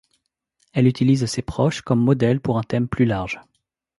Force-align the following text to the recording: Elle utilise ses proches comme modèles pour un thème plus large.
Elle 0.73 0.87
utilise 0.87 1.27
ses 1.27 1.43
proches 1.43 1.83
comme 1.83 1.99
modèles 2.03 2.39
pour 2.41 2.57
un 2.57 2.63
thème 2.63 2.87
plus 2.87 3.05
large. 3.05 3.39